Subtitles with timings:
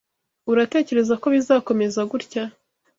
[0.51, 2.43] Uratekereza ko bizakomeza gutya?